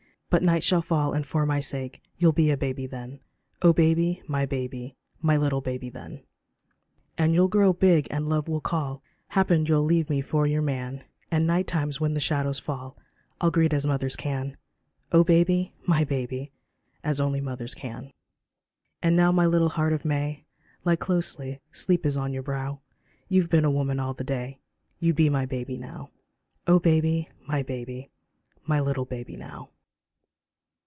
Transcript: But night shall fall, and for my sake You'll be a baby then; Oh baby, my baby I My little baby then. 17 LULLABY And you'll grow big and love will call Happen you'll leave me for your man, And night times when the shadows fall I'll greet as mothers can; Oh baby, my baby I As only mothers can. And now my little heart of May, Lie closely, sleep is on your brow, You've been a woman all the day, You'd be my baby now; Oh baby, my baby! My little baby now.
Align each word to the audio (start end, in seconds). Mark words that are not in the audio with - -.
But 0.33 0.43
night 0.43 0.63
shall 0.63 0.81
fall, 0.81 1.11
and 1.11 1.25
for 1.27 1.45
my 1.45 1.59
sake 1.59 2.01
You'll 2.17 2.31
be 2.31 2.51
a 2.51 2.55
baby 2.55 2.87
then; 2.87 3.19
Oh 3.61 3.73
baby, 3.73 4.21
my 4.29 4.45
baby 4.45 4.95
I 5.15 5.17
My 5.21 5.35
little 5.35 5.59
baby 5.59 5.89
then. 5.89 6.09
17 6.21 6.21
LULLABY 6.21 6.25
And 7.17 7.33
you'll 7.33 7.47
grow 7.49 7.73
big 7.73 8.07
and 8.09 8.29
love 8.29 8.47
will 8.47 8.61
call 8.61 9.03
Happen 9.27 9.65
you'll 9.65 9.83
leave 9.83 10.09
me 10.09 10.21
for 10.21 10.47
your 10.47 10.61
man, 10.61 11.03
And 11.29 11.45
night 11.45 11.67
times 11.67 11.99
when 11.99 12.13
the 12.13 12.21
shadows 12.21 12.59
fall 12.59 12.95
I'll 13.41 13.51
greet 13.51 13.73
as 13.73 13.85
mothers 13.85 14.15
can; 14.15 14.55
Oh 15.11 15.25
baby, 15.25 15.73
my 15.85 16.05
baby 16.05 16.53
I 17.03 17.09
As 17.09 17.19
only 17.19 17.41
mothers 17.41 17.75
can. 17.75 18.13
And 19.03 19.17
now 19.17 19.33
my 19.33 19.45
little 19.45 19.67
heart 19.67 19.91
of 19.91 20.05
May, 20.05 20.45
Lie 20.85 20.95
closely, 20.95 21.59
sleep 21.73 22.05
is 22.05 22.15
on 22.15 22.31
your 22.31 22.43
brow, 22.43 22.79
You've 23.27 23.49
been 23.49 23.65
a 23.65 23.69
woman 23.69 23.99
all 23.99 24.13
the 24.13 24.23
day, 24.23 24.59
You'd 24.97 25.17
be 25.17 25.27
my 25.27 25.45
baby 25.45 25.75
now; 25.77 26.09
Oh 26.67 26.79
baby, 26.79 27.27
my 27.47 27.63
baby! 27.63 28.11
My 28.65 28.79
little 28.79 29.03
baby 29.03 29.35
now. 29.35 29.71